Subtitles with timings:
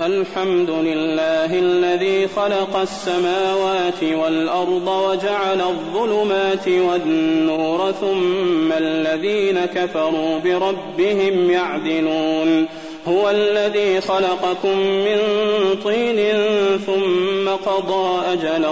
[0.00, 12.68] الحمد لله الذي خلق السماوات والأرض وجعل الظلمات والنور ثم الذين كفروا بربهم يعدلون.
[13.08, 15.18] هو الذي خلقكم من
[15.84, 16.18] طين
[16.86, 18.68] ثم قضى أجلا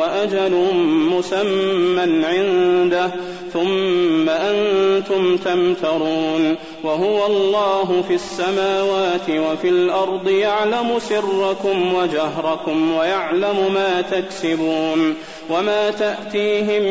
[0.00, 0.74] وأجل
[1.12, 3.10] مسمى عنده
[3.52, 6.56] ثم أنتم تمترون.
[6.84, 15.14] وهو الله في السماوات وفي الأرض يعلم سركم وجهركم ويعلم ما تكسبون
[15.50, 16.82] وما تأتيهم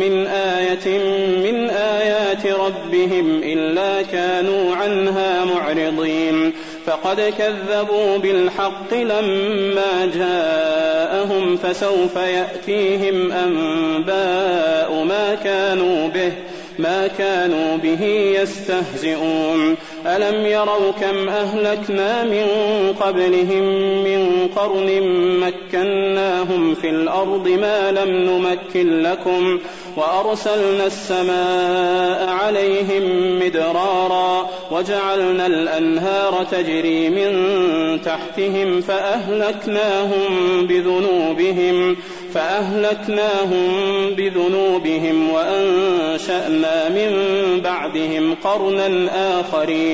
[0.00, 0.98] من آية
[1.44, 6.52] من آيات ربهم إلا كانوا عنها معرضين
[6.86, 16.32] فقد كذبوا بالحق لما جاءهم فسوف يأتيهم أنباء ما كانوا به
[16.78, 19.76] ما كانوا به يستهزئون.
[20.06, 22.46] ألم يروا كم أهلكنا من
[23.00, 23.64] قبلهم
[24.04, 25.02] من قرن
[25.40, 29.58] مكناهم في الأرض ما لم نمكن لكم
[29.96, 37.32] وأرسلنا السماء عليهم مدرارا وجعلنا الأنهار تجري من
[38.02, 41.96] تحتهم فأهلكناهم بذنوبهم
[42.34, 43.70] فأهلكناهم
[44.16, 47.10] بذنوبهم وأنشأنا من
[47.64, 49.10] بعدهم قرنا
[49.40, 49.93] آخرين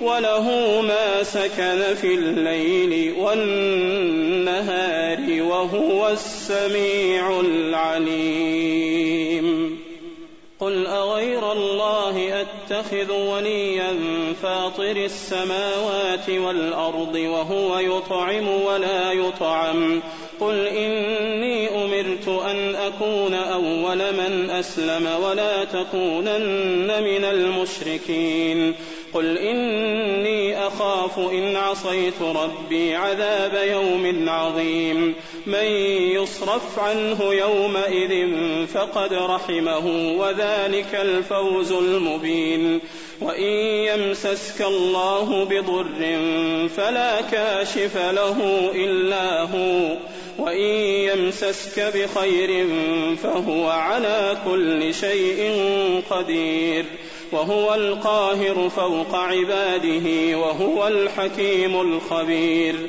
[0.00, 4.78] وله ما سكن في الليل والنهار
[5.42, 8.68] وهو السميع العليم.
[10.60, 13.94] قل أغير الله أتخذ وليا
[14.42, 20.00] فاطر السماوات والأرض وهو يطعم ولا يطعم.
[20.40, 28.74] قل إني أمرت أن أكون أول من أسلم ولا تكونن من المشركين.
[29.14, 35.14] قل إني أخاف إن عصيت ربي عذاب يوم عظيم
[35.46, 35.64] من
[36.14, 38.26] يصرف عنه يومئذ
[38.66, 42.80] فقد رحمه وذلك الفوز المبين
[43.20, 43.52] وإن
[43.88, 46.18] يمسسك الله بضر
[46.76, 49.96] فلا كاشف له إلا هو
[50.38, 50.70] وإن
[51.10, 52.66] يمسسك بخير
[53.22, 55.52] فهو على كل شيء
[56.10, 56.84] قدير
[57.32, 62.88] وهو القاهر فوق عباده وهو الحكيم الخبير.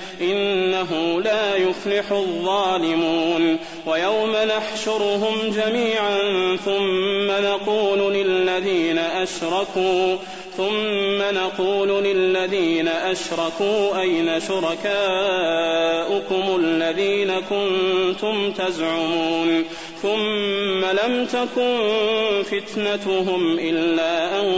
[0.21, 6.19] إنه لا يفلح الظالمون ويوم نحشرهم جميعا
[6.65, 10.17] ثم نقول للذين أشركوا
[10.57, 14.95] ثم نقول للذين أشركوا أين شركاؤكم
[16.59, 19.63] الذين كنتم تزعمون
[20.01, 21.77] ثم لم تكن
[22.43, 24.51] فتنتهم إلا أن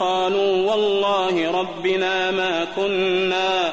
[0.00, 3.72] قالوا والله ربنا ما كنا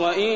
[0.00, 0.28] وإن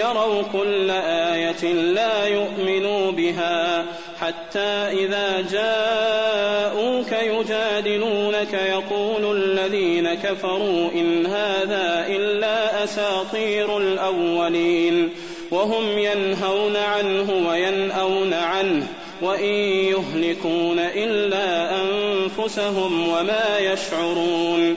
[0.00, 3.84] يروا كل آية لا يؤمنوا بها
[4.20, 15.10] حتى إذا جاءوك يجادلونك يقول الذين كفروا إن هذا إلا أساطير الأولين
[15.50, 18.86] وهم ينهون عنه وينأون عنه
[19.22, 19.54] وإن
[19.94, 24.76] يهلكون إلا أنفسهم وما يشعرون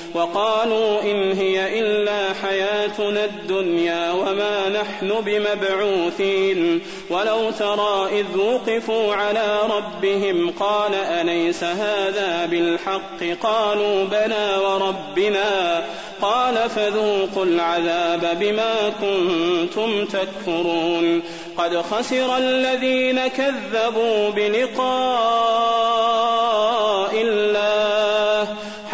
[0.13, 6.81] وقالوا إن هي إلا حياتنا الدنيا وما نحن بمبعوثين.
[7.09, 15.83] ولو ترى إذ وقفوا على ربهم قال أليس هذا بالحق؟ قالوا بلى وربنا.
[16.21, 21.21] قال فذوقوا العذاب بما كنتم تكفرون.
[21.57, 24.81] قد خسر الذين كذبوا بلقاء
[27.21, 28.47] الله.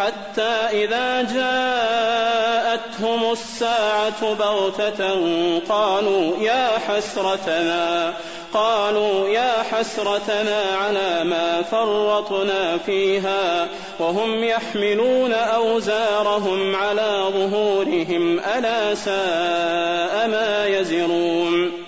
[0.08, 5.20] حتى إذا جاءتهم الساعة بغتة
[5.68, 8.14] قالوا يا حسرتنا
[8.54, 13.68] قالوا يا حسرتنا على ما فرطنا فيها
[13.98, 21.87] وهم يحملون أوزارهم على ظهورهم ألا ساء ما يزرون.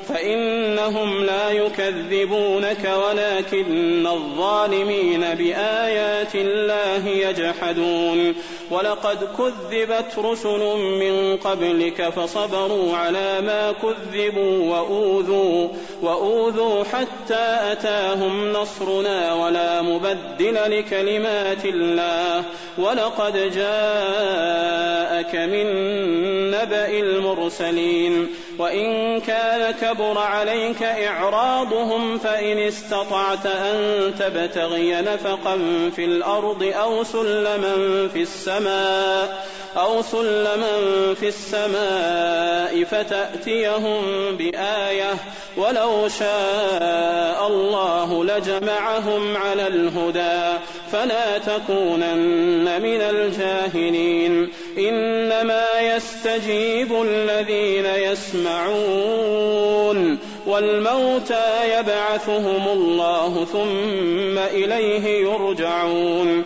[0.13, 8.35] فإنهم لا يكذبونك ولكن الظالمين بآيات الله يجحدون.
[8.71, 15.67] ولقد كذبت رسل من قبلك فصبروا على ما كذبوا وأوذوا
[16.01, 22.43] وأوذوا حتى أتاهم نصرنا ولا مبدل لكلمات الله.
[22.77, 25.65] ولقد جاءك من
[26.51, 28.27] نبأ المرسلين
[28.59, 35.57] وإن كان كبر عليك إعراضهم فإن استطعت أن تبتغي نفقا
[35.95, 39.45] في الأرض أو سلما في السماء
[39.77, 40.77] أو سلما
[41.13, 44.01] في السماء فتأتيهم
[44.37, 45.13] بآية
[45.57, 50.59] ولو شاء الله لجمعهم على الهدى
[50.91, 59.31] فلا تكونن من الجاهلين إنما يستجيب الذين يسمعون
[60.47, 66.45] والموتى يبعثهم الله ثم إليه يرجعون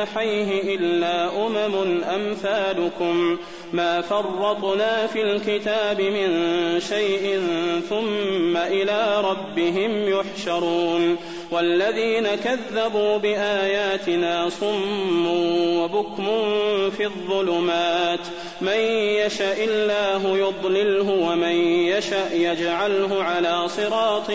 [0.00, 3.38] بجناحيه إلا أمم أمثالكم
[3.72, 6.30] ما فرطنا في الكتاب من
[6.80, 7.40] شيء
[7.88, 11.16] ثم إلى ربهم يحشرون
[11.50, 15.26] والذين كذبوا بآياتنا صم
[15.76, 16.26] وبكم
[16.90, 18.20] في الظلمات
[18.60, 18.80] من
[19.26, 24.30] يشاء الله يضلله ومن يشاء يجعله على صراط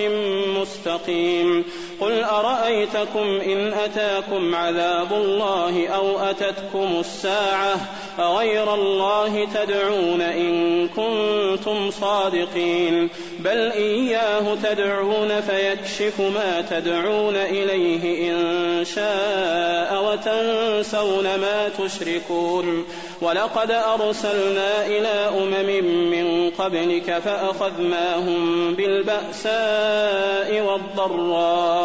[0.62, 1.65] مستقيم
[2.02, 7.75] قل أرأيتكم إن أتاكم عذاب الله أو أتتكم الساعة
[8.20, 13.10] أغير الله تدعون إن كنتم صادقين
[13.40, 22.86] بل إياه تدعون فيكشف ما تدعون إليه إن شاء وتنسون ما تشركون
[23.22, 31.85] ولقد أرسلنا إلى أمم من قبلك فأخذناهم بالبأساء والضراء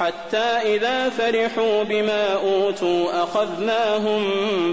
[0.00, 4.22] حتى إذا فرحوا بما أوتوا أخذناهم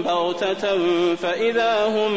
[0.02, 0.78] بغتة
[1.14, 2.14] فإذا هم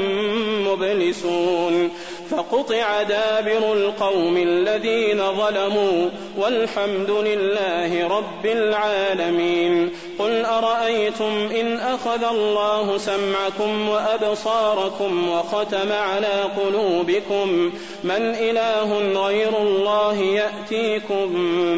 [0.67, 1.91] مبلسون
[2.31, 9.89] فقطع دابر القوم الذين ظلموا والحمد لله رب العالمين.
[10.19, 17.71] قل أرأيتم إن أخذ الله سمعكم وأبصاركم وختم على قلوبكم؟
[18.03, 21.27] من إله غير الله يأتيكم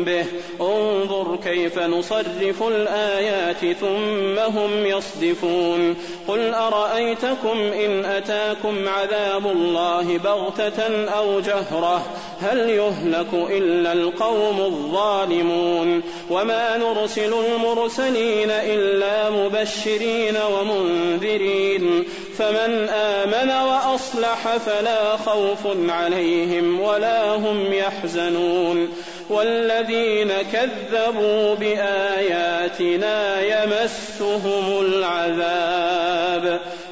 [0.03, 0.25] به.
[0.61, 5.95] انظر كيف نصرف الآيات ثم هم يصدفون.
[6.27, 12.05] قل أرأيتكم إن أتاكم عذاب الله بغتة أو جهرة
[12.41, 22.03] هل يهلك إلا القوم الظالمون؟ وما نرسل المرسلين إلا مبشرين ومنذرين
[22.37, 28.89] فمن آمن وأصلح فلا خوف عليهم ولا هم يحزنون.
[29.29, 36.59] والذين كذبوا بآياتنا يمسهم العذاب.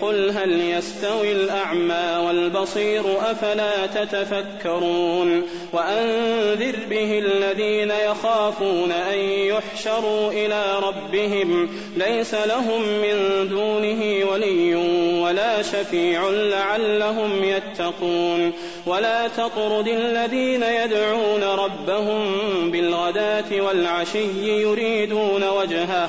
[0.00, 11.68] قل هل يستوي الأعمى والبصير أفلا تتفكرون وأنذر به الذين يخافون أن يحشروا إلى ربهم
[11.96, 14.74] ليس لهم من دونه ولي
[15.22, 18.52] ولا شفيع لعلهم يتقون
[18.86, 22.26] ولا تطرد الذين يدعون ربهم
[22.70, 26.08] بالغداة والعشي يريدون وجهه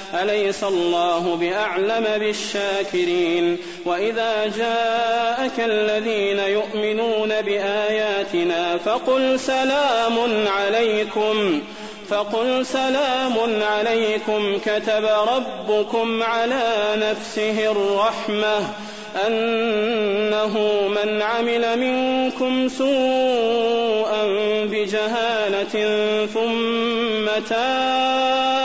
[0.13, 11.61] أليس الله بأعلم بالشاكرين؟ وإذا جاءك الذين يؤمنون بآياتنا فقل سلام عليكم
[12.09, 18.59] فقل سلام عليكم كتب ربكم على نفسه الرحمة
[19.27, 24.25] أنه من عمل منكم سوءا
[24.65, 25.75] بجهالة
[26.25, 28.60] ثم تاب.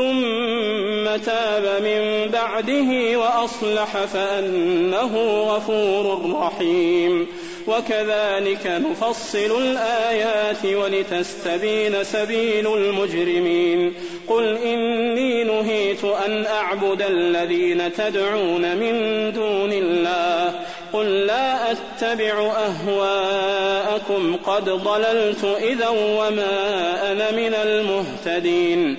[0.00, 7.26] ثم تاب من بعده وأصلح فأنه غفور رحيم.
[7.66, 13.94] وكذلك نفصل الآيات ولتستبين سبيل المجرمين.
[14.28, 18.92] قل إني نهيت أن أعبد الذين تدعون من
[19.32, 20.60] دون الله.
[20.92, 28.98] قل لا أتبع أهواءكم قد ضللت إذا وما أنا من المهتدين.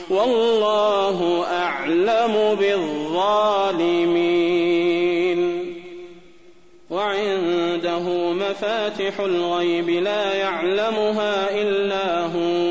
[0.11, 4.21] والله أعلم بالظالمين.
[6.89, 7.99] وعنده
[8.33, 12.70] مفاتح الغيب لا يعلمها إلا هو.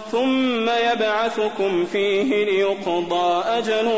[0.11, 3.89] ثم يبعثكم فيه ليقضى أجل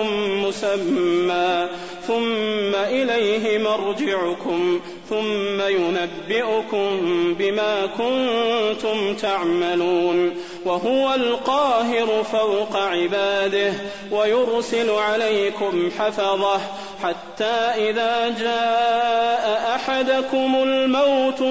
[0.48, 1.68] مسمى.
[2.08, 4.80] ثم إليه مرجعكم
[5.10, 7.00] ثم ينبئكم
[7.40, 10.36] بما كنتم تعملون.
[10.66, 13.74] وهو القاهر فوق عباده
[14.12, 16.60] ويرسل عليكم حفظه.
[17.04, 21.42] حتى إذا جاء أحدكم الموت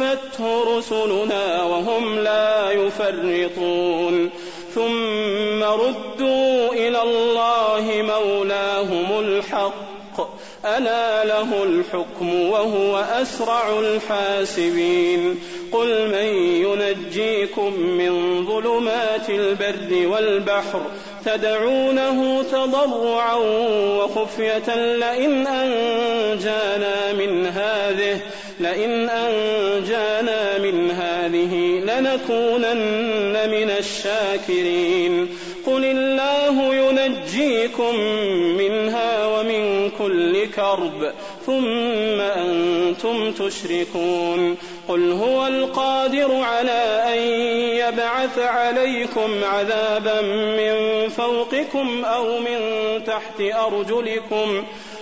[0.00, 4.30] توفته رسلنا وهم لا يفرطون.
[4.74, 9.89] ثم ردوا إلى الله مولاهم الحق.
[10.64, 15.38] ألا له الحكم وهو أسرع الحاسبين
[15.72, 16.26] قل من
[16.66, 20.82] ينجيكم من ظلمات البر والبحر
[21.24, 23.34] تدعونه تضرعا
[23.98, 28.20] وخفية لئن أنجانا من هذه
[28.60, 35.28] لئن أنجانا من هذه لنكونن من الشاكرين
[35.66, 37.96] قل الله ينجيكم
[38.58, 39.19] منها
[40.00, 41.12] كل كرب
[41.46, 44.56] ثم أنتم تشركون
[44.88, 47.18] قل هو القادر على أن
[47.88, 50.20] يبعث عليكم عذابا
[50.60, 52.58] من فوقكم أو من
[53.04, 54.64] تحت أرجلكم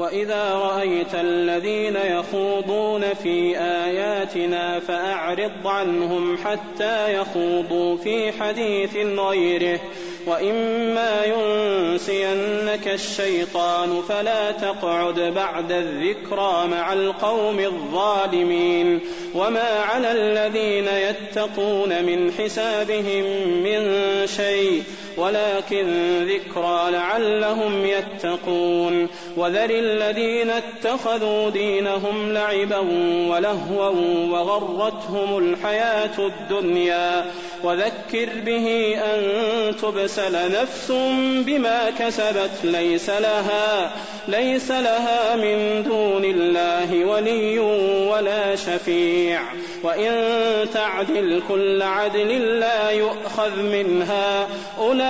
[0.00, 9.80] وإذا رأيت الذين يخوضون في آياتنا فأعرض عنهم حتى يخوضوا في حديث غيره.
[10.26, 19.00] وإما ينسينك الشيطان فلا تقعد بعد الذكرى مع القوم الظالمين.
[19.34, 23.24] وما على الذين يتقون من حسابهم
[23.62, 23.82] من
[24.26, 24.82] شيء.
[25.20, 25.86] ولكن
[26.24, 32.78] ذكرى لعلهم يتقون وذر الذين اتخذوا دينهم لعبا
[33.30, 33.90] ولهوا
[34.30, 37.24] وغرتهم الحياة الدنيا
[37.64, 39.20] وذكر به أن
[39.82, 40.92] تبسل نفس
[41.46, 43.92] بما كسبت ليس لها
[44.28, 47.58] ليس لها من دون الله ولي
[48.08, 49.40] ولا شفيع
[49.82, 50.14] وإن
[50.74, 55.09] تعدل كل عدل لا يؤخذ منها أولئك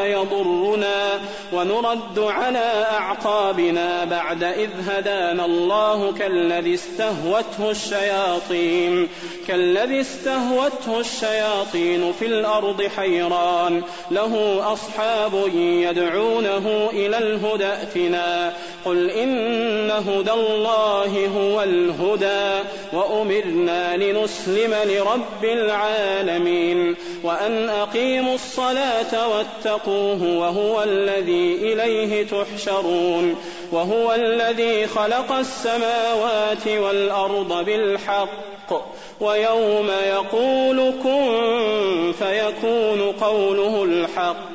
[1.61, 9.07] ونرد على أعقابنا بعد إذ هدانا الله كالذي استهوته الشياطين
[9.47, 13.83] كالذي استهوته الشياطين في الأرض حيران.
[14.11, 18.53] له أصحاب يدعونه إلى الهدى ائتنا.
[18.85, 26.95] قل إن هدى الله هو الهدى وأمرنا لنسلم لرب العالمين.
[27.23, 33.35] وأن أقيموا الصلاة واتقوه وهو الذي إليه تحشرون
[33.71, 38.71] وهو الذي خلق السماوات والأرض بالحق
[39.21, 44.51] ويوم يقول كن فيكون قوله الحق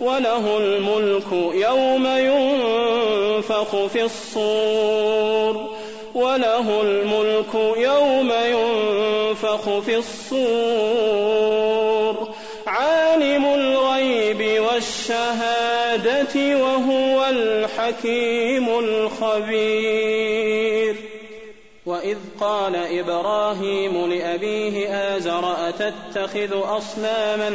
[0.00, 5.70] وله الملك يوم ينفخ في الصور
[6.14, 12.01] وله الملك يوم ينفخ في الصور
[14.32, 20.96] الغيب والشهادة وهو الحكيم الخبير.
[21.86, 27.48] وإذ قال إبراهيم لأبيه آزر أتتخذ أصناما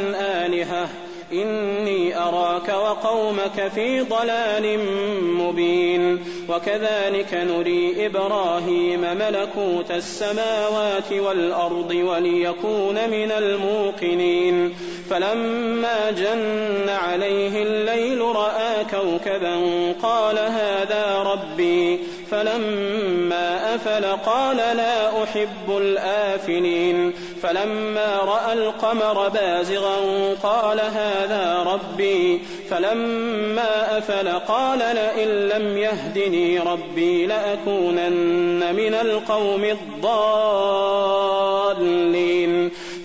[0.46, 0.88] آلهةً؟
[1.32, 4.78] إني أراك وقومك في ضلال
[5.22, 6.24] مبين.
[6.48, 14.74] وكذلك نري إبراهيم ملكوت السماوات والأرض وليكون من الموقنين.
[15.10, 19.56] فلما جن عليه الليل رأى كوكبا
[20.02, 21.98] قال هذا ربي.
[22.30, 27.12] فلما أفل قال لا أحب الآفلين.
[27.42, 29.96] فلما رأى القمر بازغا
[30.42, 31.17] قال هذا
[31.62, 41.58] ربي فلما أفل قال لئن لم يهدني ربي لأكونن من القوم الضالين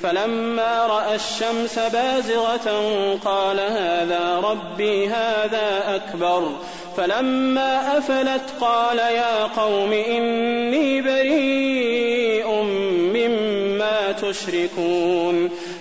[0.04, 2.70] فلما رأى الشمس بازغة
[3.26, 6.52] قال هذا ربي هذا أكبر
[6.98, 12.48] فلما أفلت قال يا قوم إني بريء
[13.14, 15.50] مما تشركون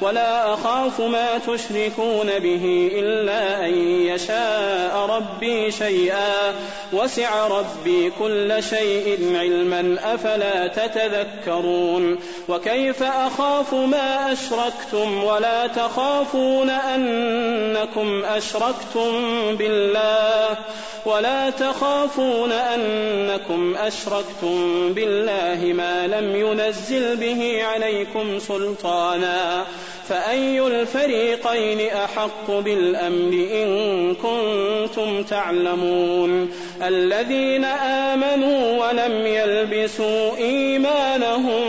[0.00, 3.74] ولا أخاف ما تشركون به إلا أن
[4.06, 6.54] يشاء ربي شيئا
[6.92, 19.12] وسع ربي كل شيء علما أفلا تتذكرون وكيف أخاف ما أشركتم ولا تخافون أنكم أشركتم
[19.56, 20.58] بالله
[21.06, 29.66] ولا تخافون أنكم أشركتم بالله ما لم ينزل به عليكم سلطانا
[30.08, 36.50] فأي الفريقين أحق بالأمن إن كنتم تعلمون؟
[36.82, 41.64] الذين آمنوا ولم يلبسوا إيمانهم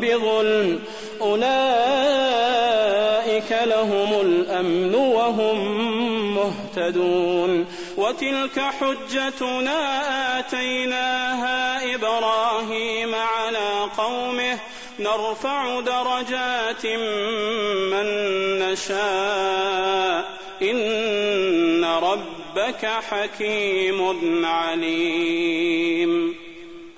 [0.00, 0.80] بظلم
[1.20, 1.44] أولئك
[3.64, 5.84] لهم الأمن وهم
[6.34, 7.66] مهتدون.
[7.96, 10.00] وتلك حجتنا
[10.38, 14.58] آتيناها إبراهيم على قومه
[14.98, 16.86] نرفع درجات
[17.92, 18.06] من
[18.58, 20.38] نشاء.
[20.62, 26.43] إن ربك حكيم عليم.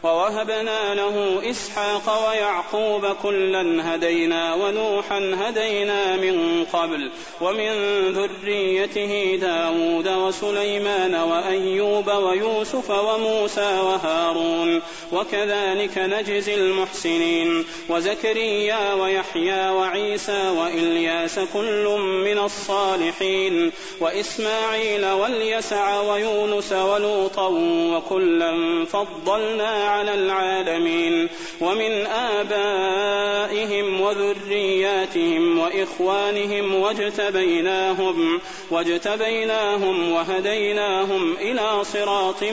[0.06, 7.72] ووهبنا له إسحاق ويعقوب كلا هدينا ونوحا هدينا من قبل ومن
[8.12, 21.98] ذريته داود وسليمان وأيوب ويوسف وموسى وهارون وكذلك نجزي المحسنين وزكريا ويحيى وعيسى وإلياس كل
[22.24, 27.48] من الصالحين وإسماعيل واليسع ويونس ولوطا
[27.96, 31.28] وكلا فضلنا على العالمين
[31.61, 42.44] ومن آبائهم وذرياتهم وإخوانهم واجتبيناهم واجتبيناهم وهديناهم إلى صراط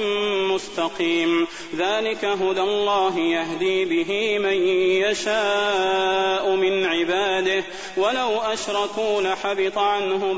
[0.51, 1.47] مستقيم.
[1.77, 4.67] ذلك هدى الله يهدي به من
[5.03, 7.63] يشاء من عباده.
[7.97, 10.37] ولو أشركوا لحبط عنهم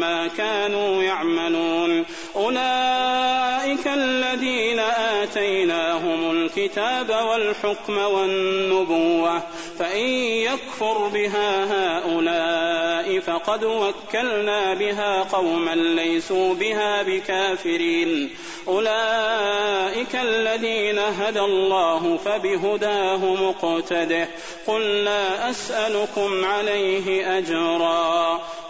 [0.00, 2.04] ما كانوا يعملون.
[2.36, 9.42] أولئك الذين آتيناهم الكتاب والحكم والنبوة
[9.78, 18.30] فإن يكفر بها هؤلاء فقد وكلنا بها قوما ليسوا بها بكافرين.
[18.68, 24.28] أولئك الذين هدى الله فبهداه مقتده.
[24.66, 28.35] قل لا أسألكم عليه أجرا.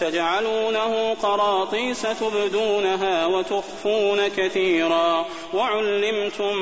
[0.00, 5.26] تجعلونه قراطيس تبدونها وتخفون كثيرا.
[5.54, 6.56] وعلمتم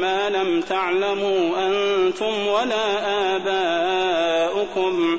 [0.00, 2.86] ما لم تعلموا أنتم ولا
[3.36, 5.18] آباؤكم.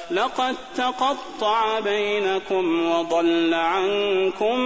[0.11, 4.59] لقد تقطع بينكم وضل عنكم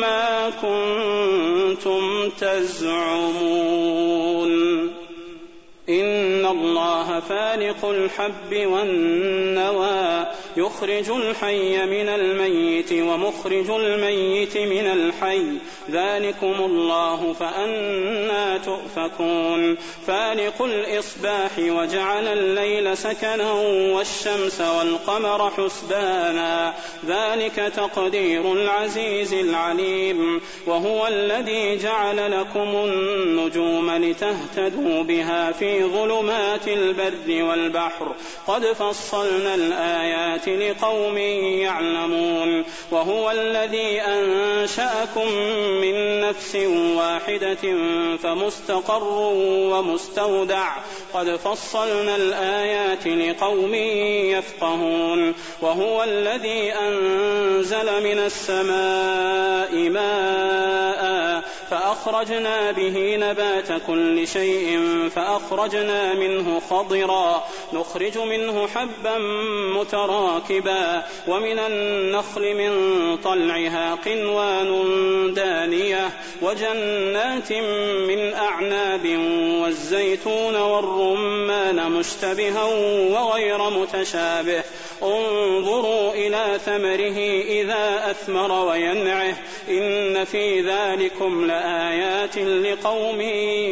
[0.00, 3.72] ما كنتم تزعمون.
[5.88, 15.44] إن الله فالق الحب والنوى يخرج الحي من الميت ومخرج الميت من الحي.
[15.90, 19.76] ذلكم الله فأنا تؤفكون.
[20.06, 23.52] فالق الإصباح وجعل الليل سكنا
[23.96, 26.74] والشمس والقمر حسبانا.
[27.06, 30.40] ذلك تقدير العزيز العليم.
[30.66, 38.14] وهو الذي جعل لكم النجوم لتهتدوا بها في ظلمات البر والبحر.
[38.46, 42.64] قد فصلنا الآيات لقوم يعلمون.
[42.90, 45.32] وهو الذي أنشأكم
[45.80, 46.56] من نفس
[46.96, 47.76] واحدة
[48.22, 49.08] فمستقر
[49.44, 50.68] ومستودع.
[51.14, 55.34] قد فصلنا الآيات لقوم يفقهون.
[55.62, 60.91] وهو الذي أنزل من السماء ماء
[61.72, 64.80] فأخرجنا به نبات كل شيء
[65.14, 67.44] فأخرجنا منه خضرا.
[67.72, 69.18] نخرج منه حبا
[69.78, 71.04] متراكبا.
[71.28, 72.72] ومن النخل من
[73.16, 74.70] طلعها قنوان
[75.34, 76.10] دانية.
[76.42, 77.52] وجنات
[78.08, 79.06] من أعناب
[79.62, 82.64] والزيتون والرمان مشتبها
[83.10, 84.62] وغير متشابه.
[85.02, 87.18] انظروا إلى ثمره
[87.60, 89.36] إذا أثمر وينعه.
[89.68, 93.20] إن في ذلكم لآيات لقوم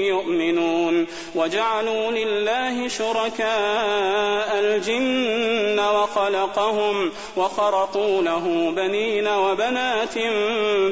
[0.08, 10.18] يؤمنون وجعلوا لله شركاء الجن وخلقهم وخرقوا له بنين وبنات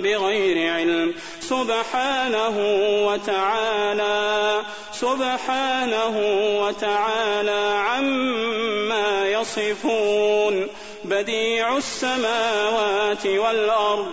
[0.03, 2.57] بغير علم سبحانه
[3.07, 6.17] وتعالى سبحانه
[6.63, 10.69] وتعالى عما يصفون
[11.05, 14.13] بديع السماوات والأرض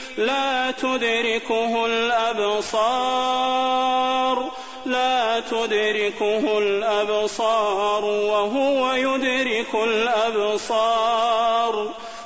[0.21, 3.31] لا تدركه الأبصار
[4.85, 11.21] لا تدركه الأبصار وهو يدرك الأبصار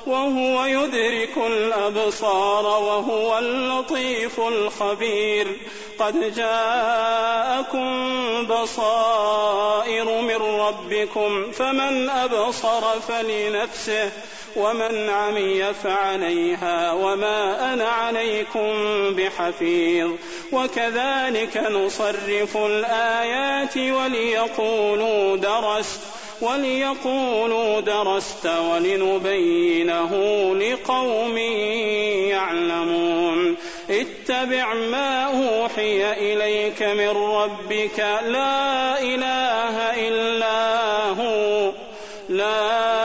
[0.08, 5.58] وهو يدرك الأبصار وهو اللطيف الخبير.
[6.00, 8.08] قد جاءكم
[8.48, 14.12] بصائر من ربكم فمن أبصر فلنفسه.
[14.56, 18.72] ومن عمي فعليها وما أنا عليكم
[19.16, 20.12] بحفيظ.
[20.52, 26.02] وكذلك نصرف الآيات وليقولوا درست
[26.42, 30.12] وليقولوا درست ولنبينه
[30.56, 31.38] لقوم
[32.28, 33.58] يعلمون.
[33.90, 40.66] اتبع ما أوحي إليك من ربك لا إله إلا
[41.10, 41.72] هو
[42.30, 43.05] لا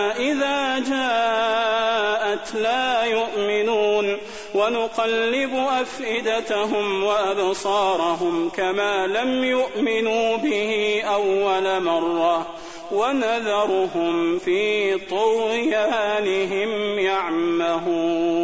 [4.99, 12.47] ونقلب أفئدتهم وأبصارهم كما لم يؤمنوا به أول مرة
[12.91, 18.41] ونذرهم في طغيانهم يعمهون.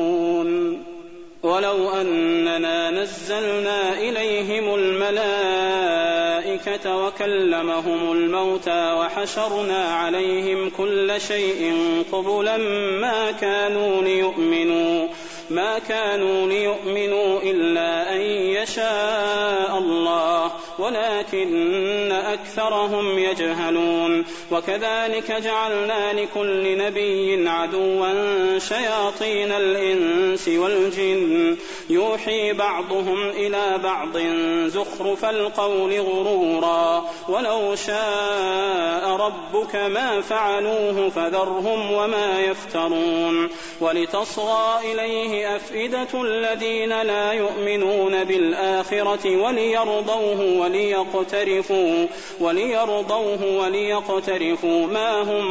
[1.43, 5.85] ولو أننا نزلنا إليهم الملائكة
[7.05, 11.73] وكلمهم الموتى وحشرنا عليهم كل شيء
[12.11, 12.57] قبلا
[13.01, 15.07] ما كانوا ليؤمنوا
[15.49, 24.25] ما كانوا ليؤمنوا إلا أن يشاء الله ولكن أكثرهم يجهلون.
[24.51, 31.57] وكذلك جعلنا لكل نبي عدوا شياطين الإنس والجن.
[31.89, 34.17] يوحي بعضهم إلى بعض
[34.67, 37.05] زخرف القول غرورا.
[37.29, 43.49] ولو شاء ربك ما فعلوه فذرهم وما يفترون.
[43.81, 52.05] ولتصغى إليه أفئدة الذين لا يؤمنون بالآخرة وليرضوه وليقترفوا.
[52.39, 54.87] وليرضوه وليقترفوا.
[54.87, 55.45] ما هم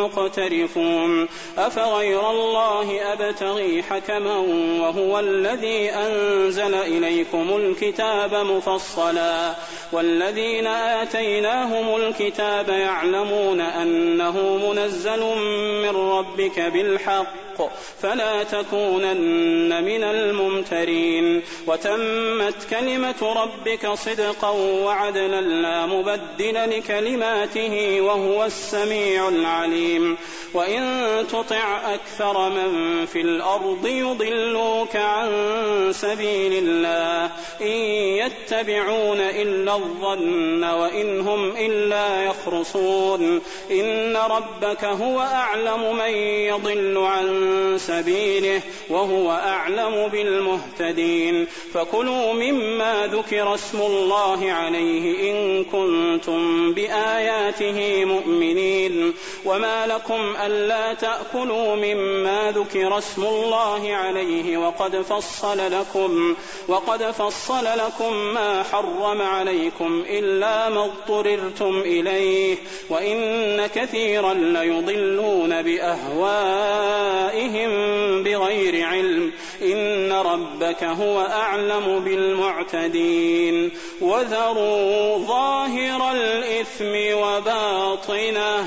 [0.00, 1.28] مقترفون.
[1.58, 4.36] أفغير الله أبتغي حكما
[4.80, 8.85] وهو الذي أنزل إليكم الكتاب مفصلا
[9.92, 15.20] والذين آتيناهم الكتاب يعلمون أنه منزل
[15.82, 17.46] من ربك بالحق
[18.02, 21.42] فلا تكونن من الممترين.
[21.66, 24.50] وتمت كلمة ربك صدقا
[24.84, 30.16] وعدلا لا مبدل لكلماته وهو السميع العليم.
[30.54, 35.28] وإن تطع أكثر من في الأرض يضلوك عن
[35.92, 37.30] سبيل الله.
[37.60, 37.76] إن
[38.76, 43.40] يتبعون إلا الظن وإن هم إلا يخرصون.
[43.70, 46.10] إن ربك هو أعلم من
[46.50, 48.60] يضل عن سبيله
[48.90, 51.46] وهو أعلم بالمهتدين.
[51.74, 59.14] فكلوا مما ذكر اسم الله عليه إن كنتم بآياته مؤمنين.
[59.44, 66.36] وما لكم ألا تأكلوا مما ذكر اسم الله عليه وقد فصل لكم
[66.68, 72.56] وقد فصل لكم ما حرم عليكم إلا ما اضطررتم إليه
[72.90, 77.70] وإن كثيرا ليضلون بأهوائهم
[78.22, 79.32] بغير علم.
[79.62, 83.70] إن ربك هو أعلم بالمعتدين.
[84.00, 88.66] وذروا ظاهر الإثم وباطنه.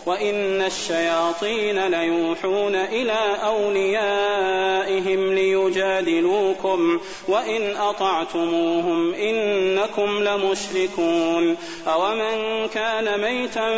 [0.05, 13.71] وإن الشياطين ليوحون إلى أوليائهم ليجادلوكم وإن أطعتموهم إنكم لمشركون أومن كان ميتا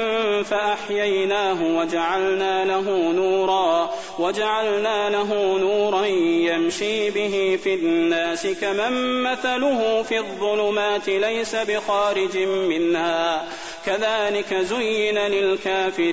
[0.44, 11.10] فأحييناه وجعلنا له نورا وجعلنا له نورا يمشي به في الناس كمن مثله في الظلمات
[11.10, 13.48] ليس بخارج منها
[13.86, 16.13] كذلك زين للكافرين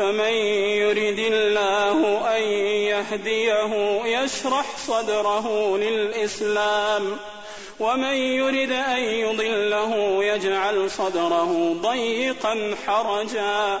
[0.00, 0.32] فمن
[0.80, 2.42] يرد الله أن
[2.88, 7.16] يهديه يشرح صدره للإسلام
[7.80, 13.80] ومن يرد أن يضله يجعل صدره ضيقا حرجا.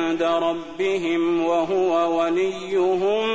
[0.19, 3.25] ربهم وهو وليهم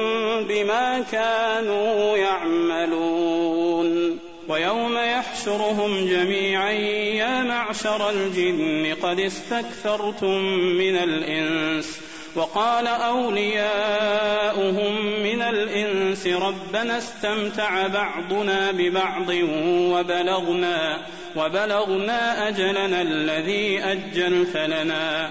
[0.45, 4.19] بما كانوا يعملون.
[4.49, 12.01] ويوم يحشرهم جميعا يا معشر الجن قد استكثرتم من الإنس.
[12.37, 19.31] وقال أولياؤهم من الإنس ربنا استمتع بعضنا ببعض
[19.93, 21.07] وبلغنا
[21.37, 25.31] وبلغنا أجلنا الذي أجلت لنا.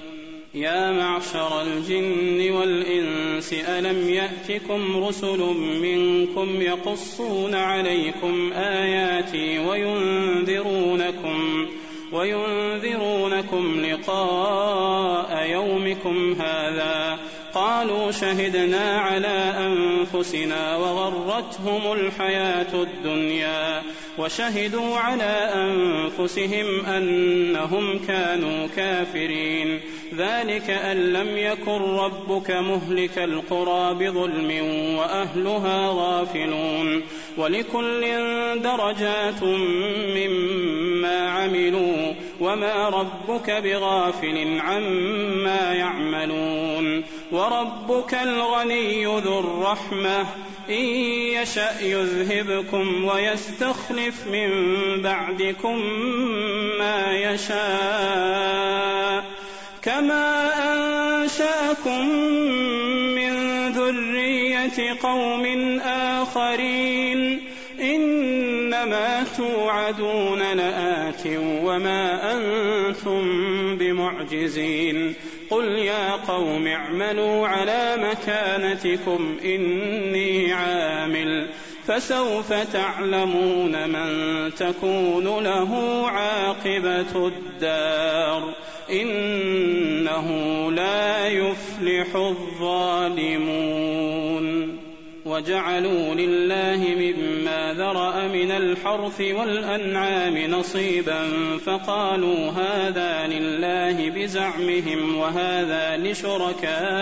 [0.53, 5.39] يا معشر الجن والإنس ألم يأتكم رسل
[5.81, 11.67] منكم يقصون عليكم آياتي وينذرونكم
[12.11, 17.19] وينذرونكم لقاء يومكم هذا.
[17.53, 23.81] قالوا شهدنا على أنفسنا وغرتهم الحياة الدنيا
[24.17, 29.79] وشهدوا على أنفسهم أنهم كانوا كافرين.
[30.17, 34.65] ذلك أن لم يكن ربك مهلك القرى بظلم
[34.97, 37.03] وأهلها غافلون
[37.37, 38.01] ولكل
[38.61, 39.43] درجات
[40.15, 50.25] مما عملوا وما ربك بغافل عما يعملون وربك الغني ذو الرحمة
[50.69, 50.85] إن
[51.41, 54.51] يشأ يذهبكم ويستخلف من
[55.01, 55.81] بعدكم
[56.79, 58.61] ما يشاء
[59.83, 62.07] كما انشاكم
[63.15, 63.33] من
[63.71, 65.45] ذريه قوم
[65.85, 67.41] اخرين
[67.81, 73.21] إنما توعدون لآت وما أنتم
[73.77, 75.15] بمعجزين
[75.49, 81.49] قل يا قوم اعملوا على مكانتكم إني عامل
[81.87, 84.09] فسوف تعلمون من
[84.55, 88.53] تكون له عاقبة الدار
[88.91, 90.27] إنه
[90.71, 93.71] لا يفلح الظالمون.
[95.25, 101.29] وجعلوا لله مما ذرأ من الحرث والأنعام نصيبا
[101.65, 107.01] فقالوا هذا لله بزعمهم وهذا لشركائنا.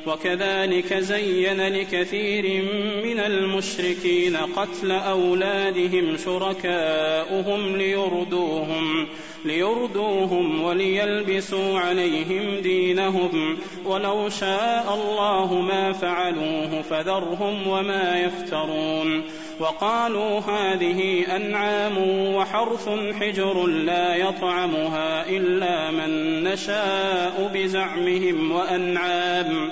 [0.07, 2.63] وكذلك زين لكثير
[3.03, 9.07] من المشركين قتل أولادهم شركاؤهم ليردوهم
[9.45, 13.57] ليردوهم وليلبسوا عليهم دينهم.
[13.85, 19.23] ولو شاء الله ما فعلوه فذرهم وما يفترون.
[19.59, 21.97] وقالوا هذه أنعام
[22.35, 22.89] وحرث
[23.19, 29.71] حجر لا يطعمها إلا من نشاء بزعمهم وأنعام.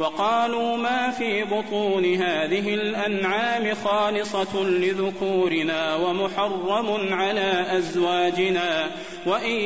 [0.00, 8.90] وقالوا ما في بطون هذه الأنعام خالصة لذكورنا ومحرم على أزواجنا
[9.26, 9.60] وإن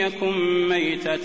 [0.00, 1.24] يكن ميتة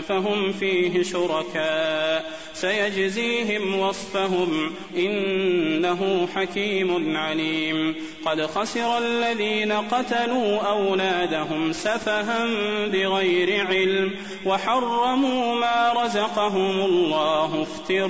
[0.00, 7.94] فهم فيه شركاء سيجزيهم وصفهم إنه حكيم عليم
[8.26, 12.46] قد خسر الذين قتلوا أولادهم سفها
[12.86, 14.14] بغير علم
[14.46, 18.05] وحرموا ما رزقهم الله افتراء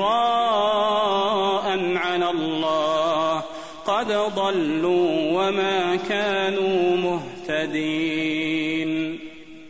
[1.97, 3.43] على الله
[3.87, 6.97] قد ضلوا وما كانوا
[7.49, 9.19] مهتدين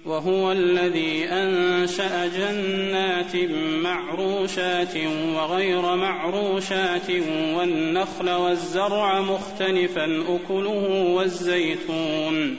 [0.07, 3.37] وهو الذي انشا جنات
[3.83, 4.97] معروشات
[5.37, 7.11] وغير معروشات
[7.57, 12.57] والنخل والزرع مختلفا اكله والزيتون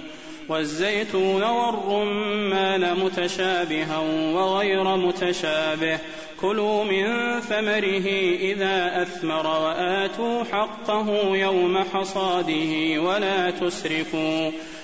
[0.50, 4.00] والزيتون والرمان متشابها
[4.34, 6.00] وغير متشابه.
[6.42, 8.08] كلوا من ثمره
[8.40, 14.52] إذا أثمر وآتوا حقه يوم حصاده ولا تسرفوا.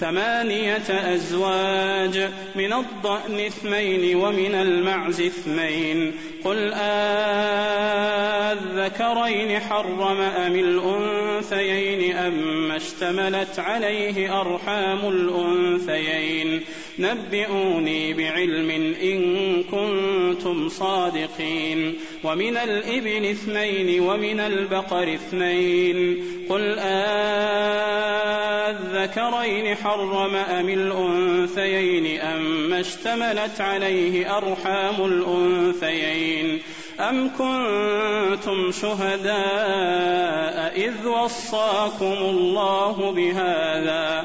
[0.00, 6.12] ثمانية أزواج من الضأن اثنين ومن المعز اثنين.
[6.44, 6.72] قل
[8.74, 16.64] آذكرين حرم أم الأنثيين أم اشتملت عليه أرحام الأنثيين.
[16.98, 18.70] نبئوني بعلم
[19.02, 21.94] إن كنتم صادقين.
[22.24, 26.24] ومن الإبل اثنين ومن البقر اثنين.
[26.50, 26.78] قل
[28.78, 36.62] آذكرين حرم أم الأنثيين أم اشتملت عليه أرحام الأنثيين.
[37.00, 39.34] أم كنتم شهداء
[40.76, 44.24] إذ وصاكم الله بهذا.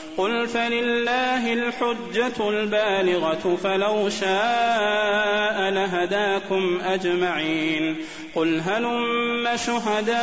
[0.17, 7.97] قل فلله الحجة البالغة فلو شاء لهداكم أجمعين
[8.35, 10.17] قل هلم شهداءكم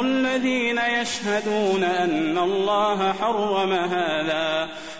[0.00, 4.68] الذين يشهدون أن الله حرم هذا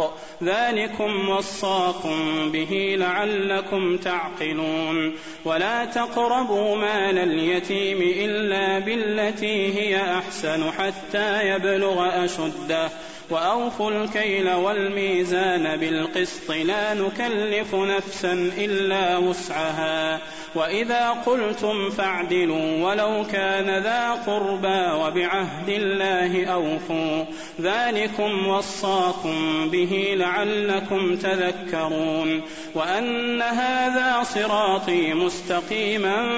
[0.00, 0.14] الحق.
[0.42, 5.14] ذلكم وصاكم به لعلكم تعقلون.
[5.44, 12.90] ولا تقربوا مال اليتيم إلا بالتي هي أحسن حتى يبلغ أشده.
[13.30, 20.20] وأوفوا الكيل والميزان بالقسط لا نكلف نفسا إلا وسعها.
[20.54, 27.24] وإذا قلتم فاعدلوا ولو كان ذا قربى وبعهد الله أوفوا.
[27.60, 32.42] ذلكم وصاكم به لعلكم تذكرون.
[32.74, 36.28] وأن هذا صراطي مستقيما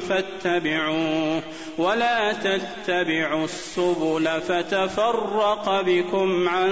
[0.00, 1.42] فاتبعوه.
[1.78, 6.03] ولا تتبعوا السبل فتفرق بكم.
[6.48, 6.70] عن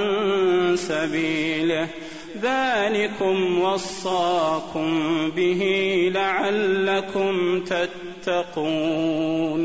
[0.76, 1.88] سبيله
[2.42, 5.62] ذلكم وصاكم به
[6.14, 7.60] لعلكم
[8.24, 9.62] تتقون.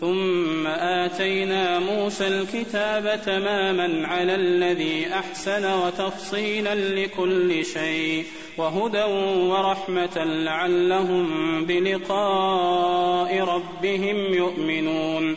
[0.00, 8.24] ثم آتينا موسى الكتاب تماما على الذي أحسن وتفصيلا لكل شيء
[8.58, 9.02] وهدى
[9.50, 11.26] ورحمة لعلهم
[11.64, 15.36] بلقاء ربهم يؤمنون.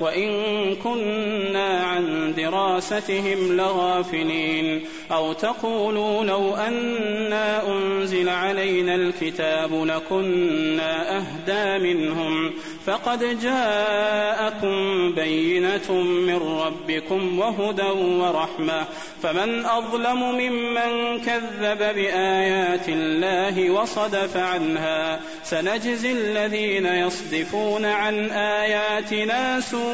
[0.00, 0.30] وإن
[0.74, 12.52] كنا عن دراستهم لغافلين أو تقولوا لو أنا أنزل علينا الكتاب لكنا أهدى منهم
[12.86, 18.84] فقد جاءكم بينة من ربكم وهدى ورحمة
[19.22, 29.85] فمن أظلم ممن كذب بآيات الله وصدف عنها سنجزي الذين يصدفون عن آياتنا سوء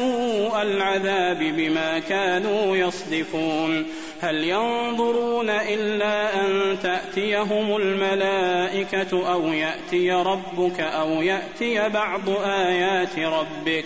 [0.61, 3.85] العذاب بما كانوا يصدفون.
[4.21, 13.85] هل ينظرون إلا أن تأتيهم الملائكة أو يأتي ربك أو يأتي بعض آيات ربك؟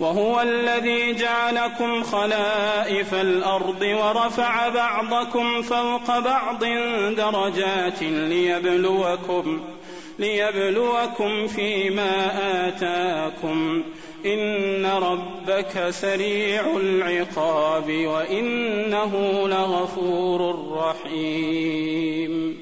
[0.00, 6.64] وهو الذي جعلكم خلائف الأرض ورفع بعضكم فوق بعض
[7.16, 9.60] درجات ليبلوكم
[10.18, 12.12] ليبلوكم فيما
[12.68, 13.82] آتاكم.
[14.26, 19.12] إن ربك سريع العقاب وإنه
[19.48, 22.58] لغفور رحيم.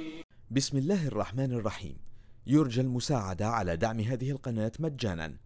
[0.51, 1.97] بسم الله الرحمن الرحيم.
[2.47, 5.45] يرجى المساعدة على دعم هذه القناة مجانا.